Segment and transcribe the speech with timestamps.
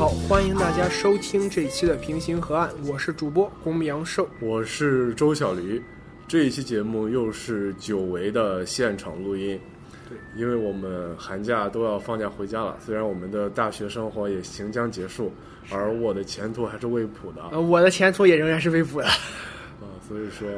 [0.00, 5.82] 好，欢迎大家收听这一期的平行河岸，我是主播公羊寿，我是周小驴。
[6.26, 9.60] 这一期节目又是久违的现场录音，
[10.08, 15.30] 对，因为我们寒假都要放假回家了，虽然我们的大学生活也行将结束，
[15.70, 17.42] 而我的前途还是未卜的。
[17.52, 19.06] 呃，我的前途也仍然是未卜的。
[19.06, 20.48] 啊，所以说，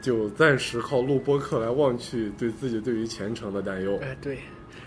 [0.00, 3.98] 就暂时靠录播课来忘去对自己对于前程的担忧。
[4.02, 4.38] 哎，对。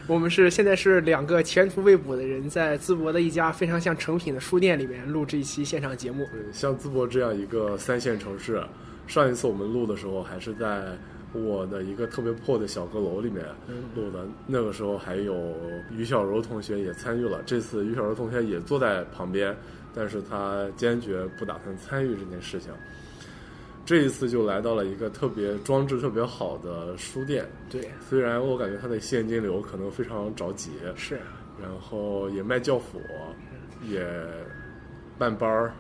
[0.07, 6.25] 我们是现在是两个前途未卜的人，在淄博的一家非常像成品的书店里面录制一期现场节目。
[6.31, 8.63] 对，像淄博这样一个三线城市，
[9.05, 10.97] 上一次我们录的时候还是在
[11.33, 13.43] 我的一个特别破的小阁楼里面
[13.95, 15.53] 录的，那个时候还有
[15.91, 17.43] 于小柔同学也参与了。
[17.45, 19.53] 这次于小柔同学也坐在旁边，
[19.93, 22.71] 但是他坚决不打算参与这件事情。
[23.87, 31.17] 这一次就来到了一个特别装置特别好的书店，对，虽然我感觉它的现金流可能非常着急，是，
[31.57, 32.99] 然后也卖教辅，
[33.89, 34.05] 也
[35.17, 35.71] 办班儿，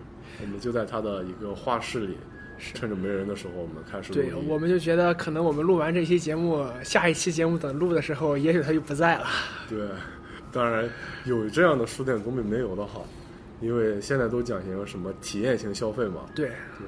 [0.41, 2.17] 我们就在他的一个画室里，
[2.57, 9.25] 趁着没人的时候，我们开始录对，我们就觉得可能我们录完这期节目，下一期节目等录的时候，也许他就不在了。
[9.69, 9.85] 对，
[10.53, 10.89] 当然
[11.25, 13.05] 有这样的书店总比没有的好，
[13.59, 16.21] 因为现在都讲究什么体验型消费嘛。
[16.33, 16.47] 对。
[16.47, 16.87] 对。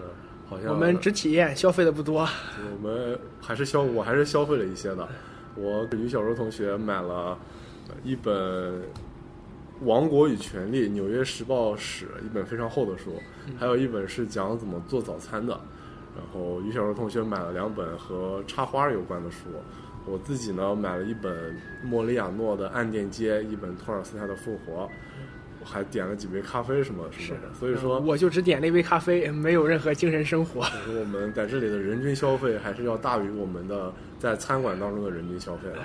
[0.50, 2.28] 好像我们只体验，消费的不多。
[2.82, 5.08] 我们还是消，我还是消费了一些的。
[5.56, 7.38] 我给于小柔同学买了
[8.04, 8.34] 一本
[9.82, 13.14] 《王国与权力》纽约时报史，一本非常厚的书，
[13.60, 15.60] 还有一本是讲怎么做早餐的。
[16.18, 19.50] 然后于小柔同学买了两本和插花有关的书，
[20.08, 24.84] 我自己呢买了一本莫里亚诺的《暗电街》，一本托尔斯泰的《复活》。
[25.70, 30.62] 还点了几杯咖啡什么什么的，所以说我就只点了一杯咖啡，没有任何精神生活。
[31.00, 35.78] 我们在这里的人均消费还是要大于我们的在餐馆当中的人均消费的，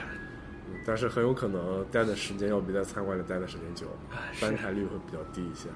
[0.86, 3.86] 但是很有可能待的时间要比在餐馆里待的时间久，
[4.32, 5.68] 翻台率会比较低一些。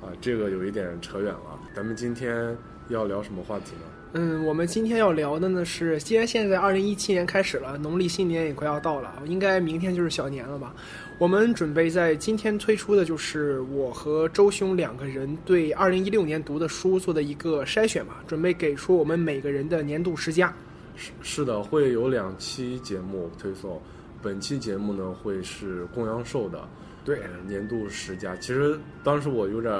[0.00, 1.58] 啊，这个有一点扯远了。
[1.74, 2.56] 咱们今天
[2.88, 3.82] 要聊什么话题呢？
[4.12, 10.74] 嗯，我们今天要聊的呢是，既然现在二零一七年开始了，农历新年也快要到了，应该明天就是小年了吧？
[11.18, 20.54] 我们准备在今天推出的就是我和周兄两个人对二零一六年读的书做的一个筛选吧，准备给出我们每个人的年度十佳。
[20.94, 23.78] 是是的，会有两期节目推送，
[24.22, 26.66] 本期节目呢会是公羊寿的，
[27.04, 28.34] 对，年度十佳。
[28.36, 29.74] 其实当时我有点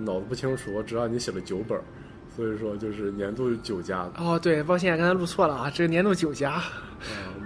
[0.00, 1.78] 脑子不清楚，我知道你写了九本，
[2.36, 4.06] 所以说就是年度九佳。
[4.18, 6.52] 哦，对，抱歉，刚才录错了啊，这个年度九佳。
[6.52, 6.64] 啊，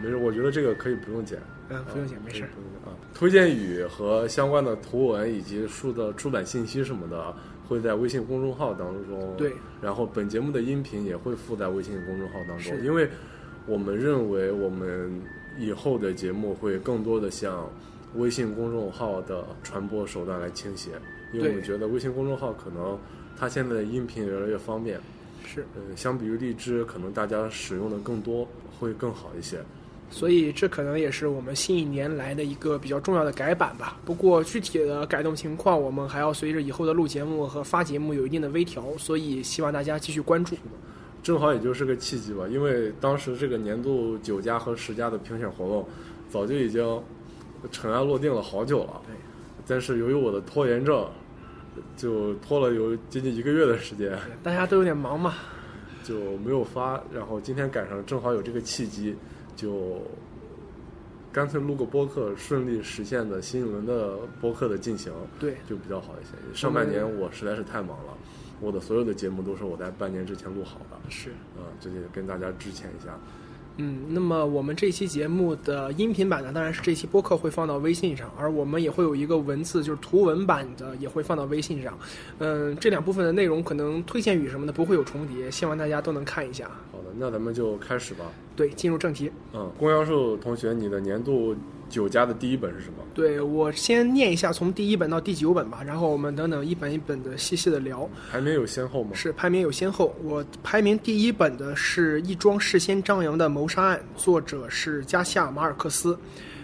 [0.02, 1.38] 没事，我觉得这个可以不用剪。
[1.68, 2.42] 嗯，不用剪，没事。
[2.84, 7.32] 啊，推荐语和相关的图文以及书的出版信息什么的，
[7.68, 9.32] 会在微信公众号当中。
[9.36, 9.52] 对。
[9.80, 13.08] 然后本节目的音频也会附在微信公众号当中，因为
[13.66, 15.22] 我们认为我们
[15.56, 17.70] 以后的节目会更多的向
[18.16, 20.90] 微信公众号的传播手段来倾斜，
[21.32, 22.98] 因为我们觉得微信公众号可能
[23.40, 25.00] 它现在的音频越来越方便。
[25.46, 25.66] 是。
[25.74, 28.46] 呃，相比于荔枝，可能大家使用的更多，
[28.78, 29.58] 会更好一些。
[30.10, 33.96] 所以这可能也是我们新一年来的一个比较重要的改版吧。
[34.04, 40.54] 不过具体的改动情况，我们还要随着以后的录节目和发节目有一定的微调，所以希望大家继续关注。
[41.22, 45.86] 正好也就是个契机吧，因为当时这个年度九家和十家的评选活动
[46.28, 47.02] 早就已经
[47.70, 49.02] 尘埃落定了好久了。
[49.06, 49.14] 对。
[49.66, 51.06] 但是由于我的拖延症，
[51.96, 54.18] 就拖了有接近一个月的时间。
[54.42, 55.34] 大家都有点忙嘛，
[56.02, 57.02] 就没有发。
[57.12, 59.16] 然后今天赶上正好有这个契机。
[59.56, 60.00] 就
[61.30, 66.30] 干脆录个播客，顺利实现的新一轮的播客的进行，对，就比较好一些。
[66.58, 68.16] 上半年我实在是太忙了，
[68.58, 73.18] 我的所有的节目都是我在半年之前录好的，是，嗯，这就跟大家致歉一下。
[73.82, 81.98] 嗯，那么我们这期节目的音频版呢，当然是这期播客会放到微信上，而我们也会有一个文字，就是图文版的也会放到微信上。
[82.40, 86.70] 嗯，这两部分的内容可能推荐语什么的不会有重叠，希望大家都能看一下。
[87.16, 88.24] 那咱们就开始吧。
[88.54, 89.30] 对，进入正题。
[89.52, 91.56] 嗯，公羊寿同学，你的年度。
[91.88, 92.98] 九家的第一本是什么？
[93.12, 98.08] 对我先念一下，从第一本到第九本吧，然后我们等等一本一本的细细的聊。
[98.30, 99.10] 排名有先后吗？
[99.12, 100.14] 是排名有先后。
[100.22, 106.16] 我排名第一本的是一桩事先张扬的谋杀案，作者是加西亚马尔克斯。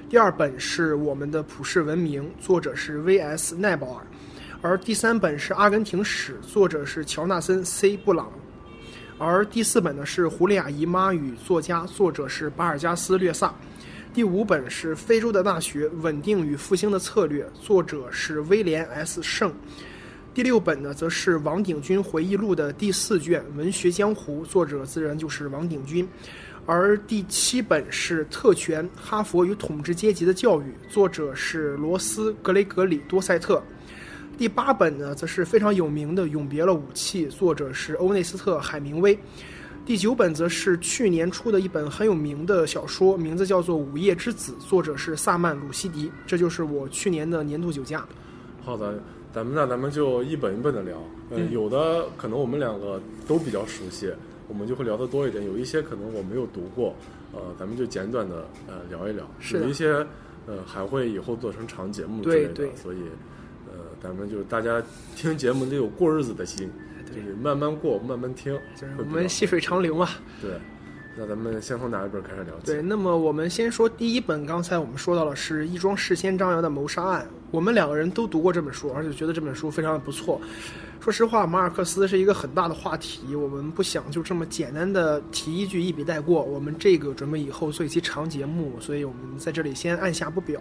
[0.09, 3.57] 第二本是我们的普世文明，作者是 V.S.
[3.57, 4.07] 奈保尔。
[4.63, 7.97] 而第三本是阿根廷史，作者是乔纳森 C.
[7.97, 8.31] 布朗。
[9.19, 13.55] 而第四本呢是胡利亚姨妈与作家，作者是巴尔加斯略萨。
[14.13, 19.23] 第五本是《非洲的大学：稳定与复兴的策略》，作者是威廉 ·S.
[19.23, 19.53] 圣。
[20.35, 26.07] 第六本呢，则是王鼎钧回忆录的第四卷《文学江湖》，作者自然就是王鼎钧。
[26.67, 33.63] 而第七本是《特权：哈佛与统治阶级的教育》，作者是罗斯·格雷格里多塞特。
[34.37, 39.19] 第八本呢，则是非常有名的《永别了武器》，作者是欧内斯特·海明威。
[39.87, 46.11] 第九本则是去年出的一本很有名的小说，名字叫做《午夜之子》，作者是萨曼·鲁西迪。
[46.27, 48.07] 这就是我去年的年度酒驾。
[48.63, 49.01] 好的，
[49.33, 51.03] 咱们那咱们就一本一本的聊。
[51.31, 54.13] 嗯，有的可能我们两个都比较熟悉，
[54.49, 56.95] 我们就会聊得多一点；有一些可能我没有读过，
[57.33, 59.25] 呃，咱们就简短的呃聊一聊。
[59.41, 60.07] 是有一些
[60.47, 63.07] 呃还会以后做成长节目之类的，对对所以呃
[64.07, 64.81] 咱们就是大家
[65.17, 66.71] 听节目得有过日子的心，
[67.07, 70.09] 就是慢慢过，慢慢听，就是我们细水长流嘛。
[70.41, 70.53] 对。
[71.19, 72.67] 那咱们先从哪一本开始聊起？
[72.67, 80.39] 对，那么我们先说第一本，刚才我们说到了是一桩事先张扬的谋杀案，我们两个人都读过这本书，而且觉得这本书非常的不错。
[81.01, 86.43] 说实话，马尔克斯是一个很大的话题，我们不想就这么简单的提一句一笔带过。
[86.43, 90.61] 我们这个准备以后做一期长节目，所以我们在这里先按下不表。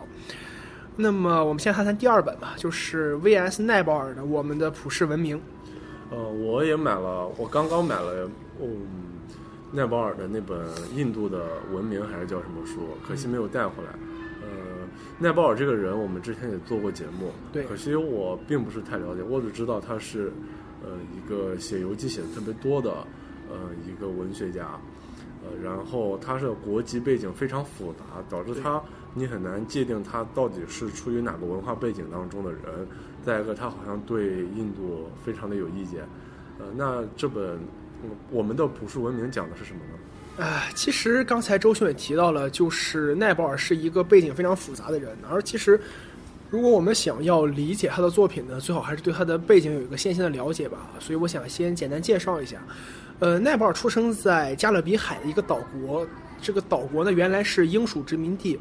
[0.97, 3.61] 那么我们先谈谈第二本吧，就是 V.S.
[3.61, 5.37] 奈保尔的《我们的普世文明》。
[6.09, 8.29] 呃，我也买了，我刚刚买了，
[8.61, 8.87] 嗯，
[9.71, 10.57] 奈保尔的那本
[10.95, 13.89] 印度的文明还是叫什么书，可惜没有带回来。
[14.41, 14.87] 呃，
[15.19, 20.31] 奈保尔这个人，我们之前也做过节目，对可惜我并不是太了解，我只知道他是，
[20.83, 22.91] 呃，一个写游记写的特别多的，
[23.49, 24.79] 呃，一个文学家。
[25.43, 28.81] 呃，然后他是国籍背景非常复杂，导致他
[29.15, 32.61] 你很难界定他到底是出于哪个文化背景当中的人。
[33.25, 36.01] 再一个，他好像对印度非常的有意见。
[36.59, 37.59] 呃，那这本
[38.29, 40.45] 我们的普世文明讲的是什么呢？
[40.45, 45.79] 啊，其实刚才周迅也提到了，就是奈保尔是一个背景非常复杂的人，而其实
[46.49, 50.91] 如果我们想要理解他的作品呢，最好还是对他的背景有一个先行的了解吧。
[50.99, 52.61] 所以我想先简单介绍一下，
[53.19, 56.05] 呃，奈保尔出生在加勒比海的一个岛国，
[56.41, 58.59] 这个岛国呢原来是英属殖民地，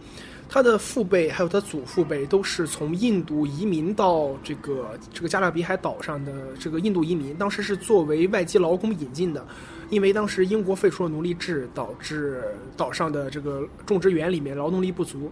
[0.48, 9.44] 他的父辈还有他祖父辈都是从印度移民到这个这个加勒比海岛上的这个印度移民，当时是作为外籍劳工引进的。
[9.90, 12.42] 因为当时英国废除了奴隶制，导致
[12.76, 15.30] 岛上的这个种植园里面劳动力不足，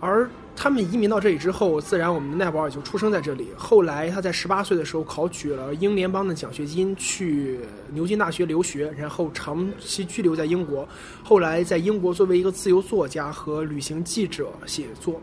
[0.00, 0.28] 而
[0.60, 3.46] 他们移民到这里之后，自然我们的奈保尔就出生在这里。
[3.56, 7.60] 后来他在十八岁的时候考取了英联邦的奖学金，去
[7.92, 10.86] 牛津大学留学，然后长期居留在英国。
[11.22, 15.20] 后来在英国作为一个自由作家和旅行记者写作。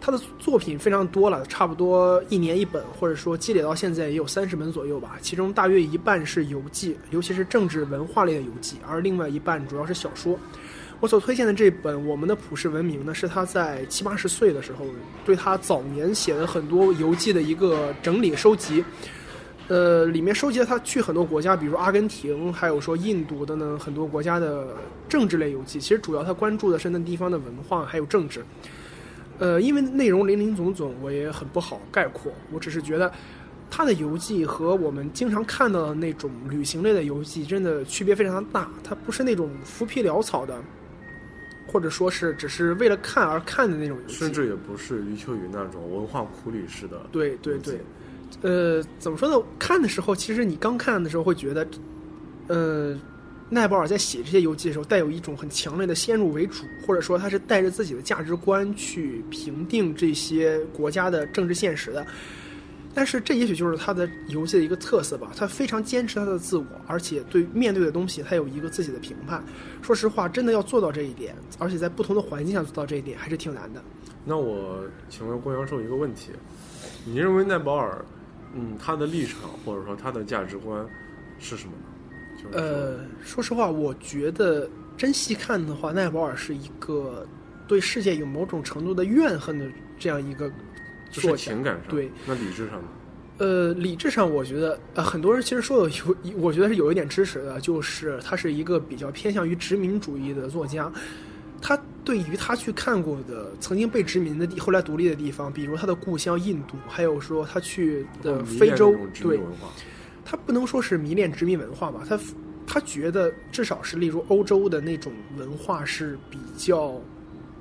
[0.00, 5.16] 他的作品非常多了，差不多一年一本，或者说积累到现在也有三十本左右吧。
[5.22, 10.36] 其中大约一半是游记，尤其是政治文化类的游记，而另外一半主要是小说。
[11.04, 14.86] 我所推荐的这本《我们的普世文明》呢，是他在七八十岁的时候，
[15.22, 18.82] 对他早年写的很多游记的一个整理收集。
[19.68, 24.68] 呃，里面收集了他去很多国家，比如阿根廷，还有说印度等等很多国家的
[25.06, 25.78] 政治类游记。
[25.78, 28.42] 其实主要他关注的是那地方的文化还有政治。
[29.38, 32.32] 呃，因为内容林林总总，我也很不好概括。
[32.50, 33.12] 我只是觉得，
[33.70, 38.70] 他的游记和我们经常看到的那种旅行类的游记，真的区别非常的大。
[38.82, 40.58] 它不是那种浮皮潦草的，
[41.74, 44.14] 或者说是只是为了看而看的那种游戏。
[44.14, 47.04] 甚至也不是余秋雨那种文化苦旅式的。
[47.10, 47.80] 对对对，
[48.42, 49.44] 呃，怎么说呢？
[49.58, 51.66] 看的时候，其实你刚看的时候会觉得，
[52.46, 52.96] 呃，
[53.50, 62.06] 奈保尔在写这些游记的时候，带有一种很强烈的先入为主，或者说他是带着自己的价值观去评定这些国家的政治现实的。
[62.94, 69.42] 但是这也许就是他的游戏的一个特色吧，他非常坚持他的自我，而且对面对的东西他有一个自己的评判。
[69.82, 73.82] 说实话，真的要做到这一点，而且在不同的环境下做到这一点，还是挺难的。
[74.24, 74.78] 那我
[75.10, 76.30] 请问郭阳寿一个问题：
[77.04, 78.04] 你认为奈保尔，
[78.54, 80.86] 嗯，他的立场或者说他的价值观
[81.38, 82.42] 是什么呢？
[82.42, 87.26] 就是呃，说实话，我觉得真细看的话，奈保尔是一个
[87.66, 89.66] 对世界有某种程度的怨恨的
[89.98, 90.50] 这样一个
[91.14, 91.36] 就作家。
[91.36, 92.88] 是情感上，对，那理智上呢？
[93.38, 100.92] 呃，理智上，我觉得呃，很多人其实说的有，我觉得是有一点支持的，就是他是一个比较偏向于殖民主义的作家。
[101.60, 109.40] 他对于他去看过的曾经被殖民的地，后来独立的地方，比如他的故乡印度，还有说他去的非洲对，
[110.24, 112.18] 他不能说是迷恋殖民文化吧，他
[112.66, 117.00] 他觉得至少是例如欧洲的那种文化是比较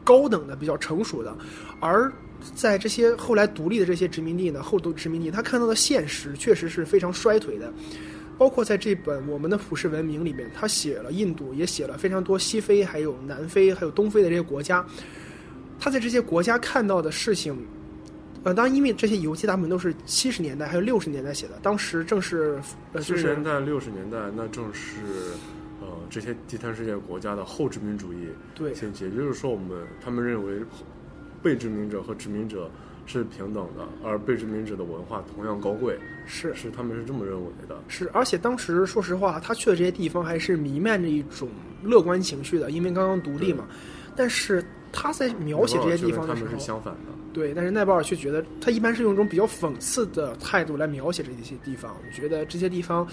[0.03, 1.35] 高等的、比较成熟的，
[1.79, 2.11] 而
[2.55, 7.71] 在这些后来独立的这些殖民地呢，后独殖民地，他看到的现实确实是非常衰退的。
[8.35, 14.83] 包括在这本《我们的普世文明》里面，他写了印度，也写了非常多西非、还有南非、还有东非的这些国家。
[15.79, 17.55] 他在这些国家看到的事情，
[18.43, 22.59] 呃，当然因为这些游记大部分都是七十年代还有六十年代写的，当时正是
[22.91, 24.97] 呃，就是七十年代、六十年代，那正是
[25.79, 29.05] 呃这些第三世界国家的后殖民主义对兴起。
[29.05, 30.59] 也就是说，我们他们认为
[31.43, 32.71] 被殖民者和殖民者
[33.05, 37.77] 是平等的，而被殖民者的文化同样高贵，是是他们是这么认为的。
[37.89, 41.49] 是，而且当时说实话，他去的这些地方还是弥漫着一种
[41.83, 43.67] 乐观情绪的，因为刚刚独立嘛。
[44.15, 47.11] 但是他在描写这些地方的时候，他们是相反的。
[47.33, 53.05] 对，但是奈保尔却觉得他一般是用一种比较讽刺的态度来描写这些地方，觉得这些地方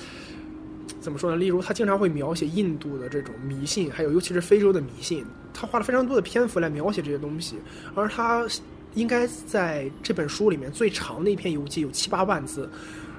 [1.01, 1.37] 怎么说呢？
[1.37, 7.57] 例如，他经常会描写印度的这种迷信，还有尤其是非洲的迷信，他花了非常多的篇幅来描写这些东西。
[7.95, 8.47] 而他
[8.95, 12.69] 应该在这本书里面最长的一篇游记有七八万字。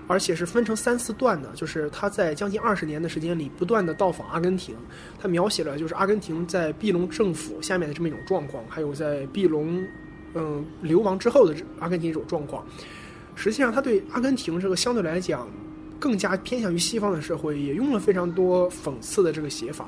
[0.08, 4.76] 而且是分成三四段的，就是他在将近二十年的时间里不断的到访阿根廷，
[5.18, 9.82] 他描写了就是阿根廷在庇隆政府下面的这么一种状况，还有在庇隆
[10.34, 12.66] 嗯流亡之后的阿根廷一种状况。
[13.36, 15.48] 实际上，他对阿根廷这个相对来讲
[16.02, 19.88] 更加偏向于西方的社会，也用了非常多讽刺的这个写法。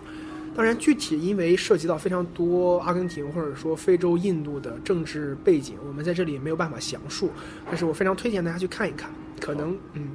[0.55, 7.31] 当然，具体因为涉及到非常多阿根廷或者说非洲、印度的政治背景，我们在这里没有办法详述。
[7.65, 9.09] 但是我非常推荐大家去看一看。
[9.41, 10.09] 可能嗯，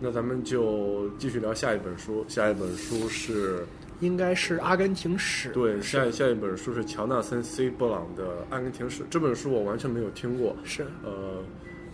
[0.00, 2.22] 那咱们就继续聊下一本书。
[2.28, 3.64] 下一本书是
[4.00, 5.48] 应该是《阿根廷史》。
[5.52, 9.02] 对，下下一本书是乔纳森 ·C· 布朗的《阿根廷史》。
[9.08, 10.54] 这本书我完全没有听过。
[10.62, 11.42] 是呃，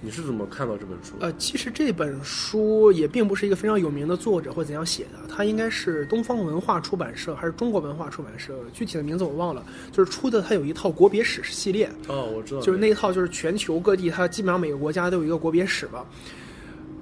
[0.03, 1.15] 你是怎么看到这本书？
[1.21, 8.59] 呃，其实这本书也并不是一个非常有名的作者或怎样写的，它应该是东方文化出版社还是中国文化出版社？
[8.73, 9.65] 具体的名字我忘了。
[9.93, 11.91] 就是出的，它有一套国别史系列。
[12.09, 12.61] 哦，我知道。
[12.63, 16.07] 就是那一套，就是全球各地，它基本上每个国家都有一个国别史吧。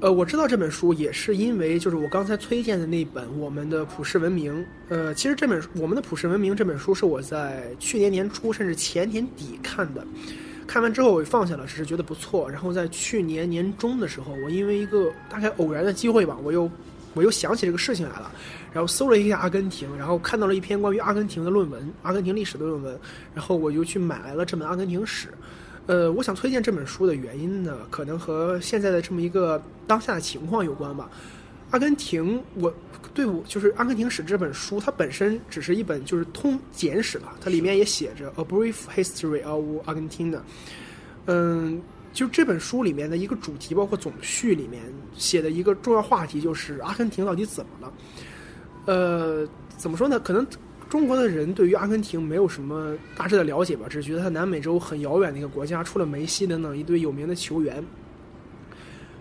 [0.01, 4.61] 呃，我知道这本书也是因为就是我刚才推荐的那本《我们的普世文明》。
[4.89, 10.07] 呃，其实这本《我们的普世文明》这本书是我在去年年初甚至前年底看的，
[10.69, 12.49] 看完之后我放下了，只是觉得不错。
[12.49, 16.71] 然后在去年年中的时候，我因为一个大概偶然的机会吧，我又
[17.15, 18.31] 我又想起这个事情来了，
[18.71, 23.01] 然后搜了一下阿根廷，然后看到了一篇关于阿根廷的论文，阿根廷历史的论文，
[23.35, 25.29] 然后我就去买来了这本《阿根廷史》。
[25.87, 31.09] 呃，我想推荐这本书的原因呢，可能和现在的这么一个当下的情况有关吧。
[31.71, 32.73] 阿根廷，我
[33.13, 40.37] 对我就是《阿根廷史》这本书，它本身只是一本就是通简史吧，它里面也写着《A Brief History of Argentina》。
[41.27, 41.81] 嗯，
[42.13, 44.83] 就这本书里面的一个主题，包括总序里面
[45.15, 47.93] 写的一个重要话题，就是阿根廷到底怎么了？
[48.87, 50.19] 呃，怎么说呢？
[50.21, 50.47] 可能。
[50.89, 57.85] 中国的人对于阿根廷没有什么大致的了解吧，只是觉得它南美洲很遥远的一个国家，除了梅西等等一堆有名的球员。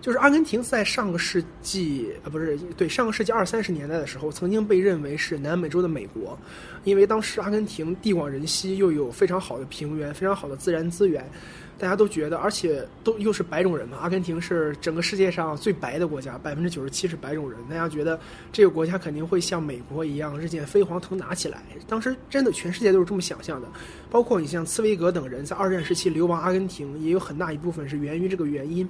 [0.08, 6.40] 就是阿根廷在上个世纪啊不是对上个世纪二三十年代的时候，曾经被认为是南美洲的美国，
[6.86, 11.30] 因为当时阿根廷地广人稀，又有非常好的平原，非常好的自然资源。
[11.78, 13.98] 大家都觉得，而且都又是白种人嘛。
[13.98, 17.60] 阿根廷是整个世界上最白的国家，百分之九十七是白种人。
[17.70, 18.18] 大家觉得
[18.54, 21.62] 这个国家肯定会像美国一样日渐飞黄腾达起来。
[21.86, 23.68] 当时真的全世界都是这么想象的，
[24.10, 28.88] 包括你像茨威格等人在二战时期流亡阿根廷，也有很大一部分是源于这个原因。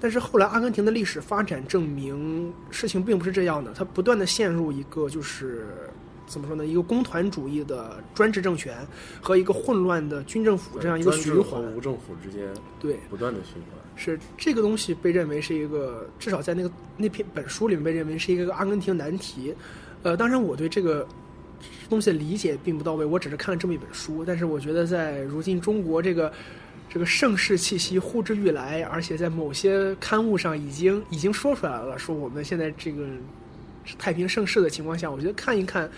[0.00, 5.66] 但是后来阿根廷的历史发展证明，事情并不是这样的，它不断的陷入一个就是。
[6.28, 6.66] 怎么说呢？
[6.66, 8.76] 一个工团主义的专制政权
[9.20, 12.48] 和一个混乱的军政府这样一个循环，无政府之间
[12.80, 19.54] 对不断的循环是这个东西被认为是一个至少在那个那篇本书里面被认为是一个阿根廷难题。
[20.02, 21.06] 呃，当然我对这个
[21.88, 24.24] 东西的理解并不到位，我只是看了这么一本书。
[24.26, 26.32] 但是我觉得在如今中国这个
[26.96, 33.06] 这个盛世气息呼之欲来，而且在某些刊物上已经已经说出来了，说我们现在这个。
[33.98, 35.88] 太平盛世的情况下，我觉得看一看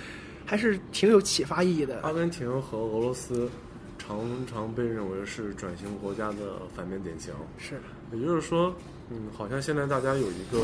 [0.44, 2.00] 还是挺有启发意义的。
[2.02, 3.48] 阿根廷和俄罗斯
[3.96, 7.32] 常常被认为是转型国家的反面典型。
[7.58, 7.80] 是，
[8.12, 8.74] 也就是说，
[9.08, 10.60] 嗯，好像现在大家有一个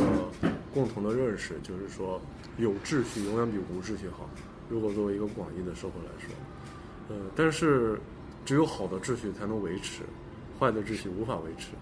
[0.75, 2.21] 共同的认识，就是说
[2.59, 4.29] 有秩序永远比无秩序好。
[4.69, 6.35] 如果作为一个广义的社会来说，
[7.09, 7.99] 呃，但是
[8.45, 10.03] 只有好的秩序才能维持，
[10.59, 11.73] 坏的秩序无法维持。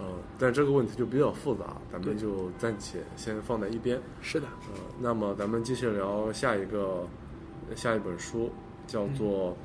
[0.00, 0.06] 呃，
[0.38, 4.00] 但这个问题就比较复杂，咱们就暂且先放在一边。
[4.20, 4.46] 是的。
[4.72, 7.06] 呃，那么咱们继续聊下一个，
[7.76, 8.50] 下一本书，
[8.88, 9.56] 叫做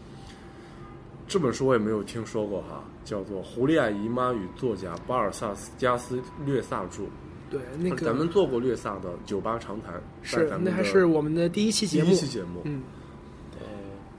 [1.27, 7.03] 这本书我也没有听说过哈，叫做《胡利亚姨妈与作家巴尔萨斯加斯略萨著》。
[7.49, 12.09] 对，那个咱们做过略萨的酒吧长谈，是那还是我们的第一期节目。
[12.09, 12.83] 第一期节目，嗯。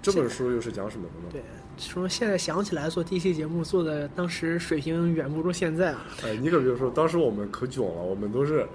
[0.00, 1.28] 呃，这本书又是讲什么的呢？
[1.30, 1.42] 对。
[1.78, 6.06] 说现在想起来做第一期节目做的，当时水平远不如现在啊！
[6.22, 8.66] 哎，你可别说，当时我们可囧了，我们都是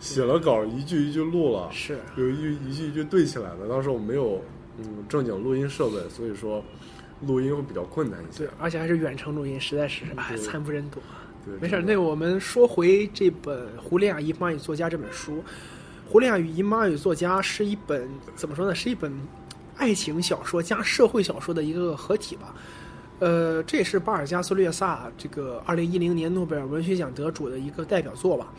[0.00, 3.68] 写了稿，一句一句录了，是有一句一句一句对起来的。
[3.68, 4.42] 当时我们没有
[4.78, 6.64] 嗯正经录音设备，所以说
[7.26, 8.46] 录音会比较困难一些。
[8.46, 11.00] 对，而且还是远程录音，实在是哎惨不忍睹。
[11.44, 15.36] 对，没事，那我们说回这本《胡利亚姨妈与作家》这本书，
[16.06, 18.74] 《胡利亚与姨妈与作家》是一本怎么说呢？
[18.74, 19.12] 是一本。
[19.76, 22.54] 爱情小说加社会小说的一个合体吧，
[23.18, 28.52] 呃，这也是巴尔加斯略萨这个二零一零年诺贝尔文学奖得主的一个代表作吧。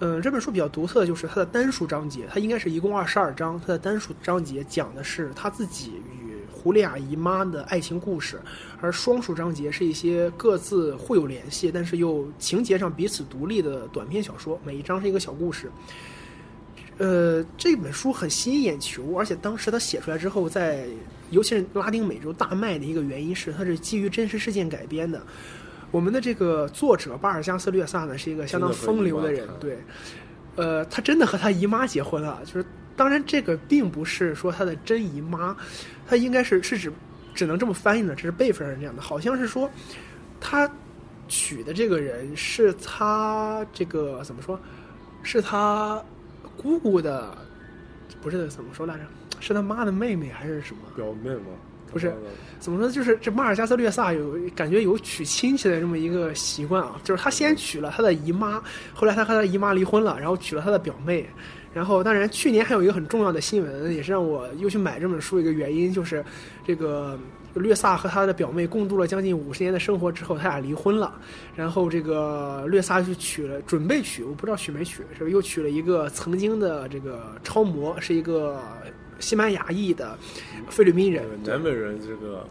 [0.00, 3.60] 嗯，这本书比较独特就是它的单数章节，它应该是一共二十二章。
[3.60, 8.40] 它的单数章节讲的是他自己与胡利亚姨妈的爱情故事，
[8.80, 15.68] 而双数章节是一些各自互有联系，但是又情节上彼此独立的短篇小说，每一章是一个小故事。
[16.98, 20.84] 呃，这本书很吸引眼球，而且当时他写出来之后，在
[21.30, 25.22] 尤其是拉丁美洲大卖的一个原因是，它是基于真实事件改编的。
[25.92, 29.78] 我们的这个作者巴尔加斯略萨呢，是一个相当风流的人，对，
[30.56, 35.56] 呃，他真的和他姨妈结婚了，就是当然这个并不是说他的真姨妈，
[36.04, 36.92] 他应该是是指
[37.32, 39.70] 只能这么翻译的，这是辈分上这样的，好像是说
[40.40, 40.68] 他
[41.28, 44.58] 娶的这个人是他这个怎么说，
[45.22, 46.02] 是他。
[46.60, 47.34] 姑姑的
[48.20, 49.00] 不是怎么说来着？
[49.40, 50.82] 是他妈的妹妹还是什么？
[50.96, 51.46] 表妹吗？
[51.90, 52.12] 不是，
[52.58, 52.90] 怎么说？
[52.90, 58.60] 就是这马尔加斯略萨有感觉有娶亲戚的这么一个习惯啊，就是他先娶了他的姨妈，
[58.92, 61.26] 后来他和他姨妈离婚了，然后娶了他的表妹。
[61.72, 66.24] 然后，当然去年还有一个很重要的新闻，也是让我又去买这本书一个原因，就是
[66.66, 67.18] 这个。
[67.54, 71.18] 略萨和他的表妹共度了将近五十年的生活之后，他俩离婚了。
[71.56, 78.60] 然后这个略萨就娶了，准备娶，我不知道娶没娶，是又娶了一个曾经的这个超模，是一个
[79.18, 80.16] 西班牙裔的
[80.68, 81.24] 菲律宾人。
[81.42, 82.46] 南美人这个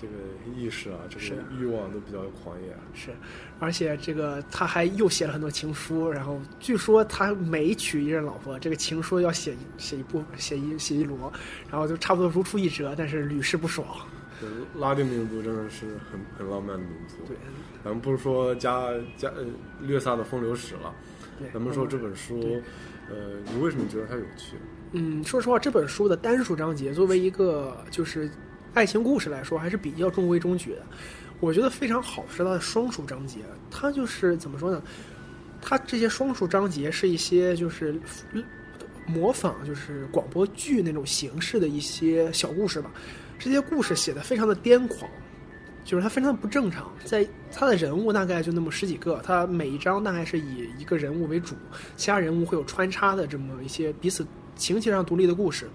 [0.00, 0.14] 这个
[0.56, 2.76] 意识啊，这个欲望都比较狂野。
[2.94, 3.10] 是，
[3.58, 6.10] 而且这个他还又写了很多情书。
[6.10, 11.32] 然后据说他每娶一任老婆，这个情书要写写一部写一写一摞，
[11.70, 13.86] 然后就差不多如出一辙，但是屡试不爽。
[14.76, 17.16] 拉丁民族真的是很很浪漫的民族。
[17.26, 17.36] 对，
[17.82, 19.32] 咱们不是说加加
[19.80, 20.94] 略萨的风流史了，
[21.52, 22.60] 咱们说这本书，
[23.08, 24.56] 呃，你为什么觉得它有趣？
[24.92, 28.30] 嗯，说实话，这本书的单数章节作为一个就是
[28.74, 30.82] 爱情故事来说，还是比较中规中矩的。
[31.40, 33.38] 我觉得非常好是它的双数章节，
[33.70, 34.82] 它就是怎么说呢？
[35.62, 37.94] 它这些双数章节是一些就是
[39.06, 42.90] 模仿就是广播剧那种形式的一些小故事吧。
[43.38, 45.08] 这些故事写的非常的癫狂，
[45.84, 46.90] 就是它非常的不正常。
[47.04, 51.54] 在它的人物大概就那么十几个，它每一章大概是以一个人物为主，
[51.96, 55.68] 其他人物会有穿插的这么一些彼此情节上独立的故事。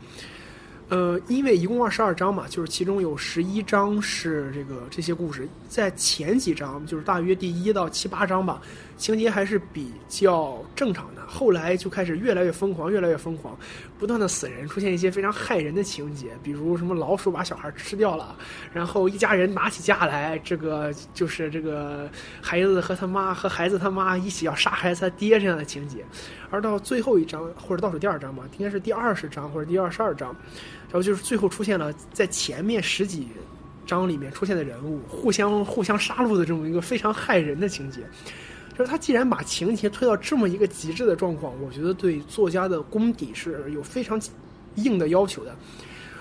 [0.89, 8.60] 呃，因为一共二十二章嘛，就是其中有十一章是这个这些故事，在前几章就是大约第一到七八章吧，
[9.00, 11.22] 情节还是比较正常的。
[11.26, 13.58] 后来就开始越来越疯狂，越来越疯狂，
[13.98, 18.36] 不断的死人，出现一些非常害人的情节，比如什么老鼠把小孩吃掉了，
[18.74, 22.10] 然后一家人拿起架来，这个就是这个
[22.42, 26.04] 孩子和他妈和孩子他妈一起要杀孩子他爹这样的情节。
[26.50, 30.36] 而到最后一章或者倒数第二章吧，应该是第二十章或者第二十二章。
[30.86, 33.28] 然后就是最后出现了在前面十几
[33.86, 38.02] 章里面出现的人物互相互相杀戮的这么一个非常害人的情节，
[38.80, 44.18] 就是他既然把情节推到这么一个极致的状况，我觉得对作家的功底是有非常
[44.76, 45.54] 硬的要求的。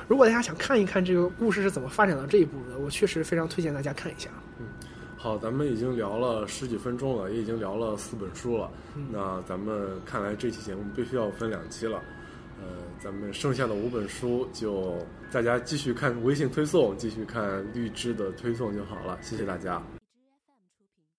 [0.08, 4.28] 如果大家想看一看这个故事是怎么发展到这一步的，我确实非常推荐大家看一下。
[4.58, 4.66] 嗯，
[5.16, 8.68] 好，咱们已经聊了十几分钟了，也已经聊了四本书了，
[9.12, 12.02] 那咱们看来这期节目必须要分两期了。
[12.60, 12.66] 呃，
[12.98, 14.96] 咱们剩下的五本书就
[15.30, 19.16] 大家继续看微信推送，继续看绿枝的推送就好了。
[19.22, 19.80] 谢谢大家。